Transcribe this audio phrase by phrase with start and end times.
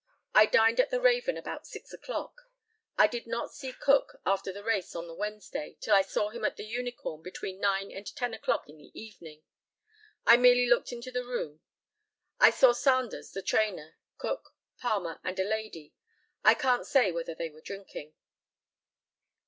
[0.33, 2.49] I dined at the Raven about 6 o'clock.
[2.97, 6.43] I did not see Cook after the race on the Wednesday, till I saw him
[6.43, 9.43] at the Unicorn, between 9 and 10 o'clock in the evening.
[10.25, 11.61] I merely looked into the room.
[12.39, 15.93] I saw Sandars, the trainer, Cook, Palmer, and a lady.
[16.43, 18.15] I can't say whether they were drinking.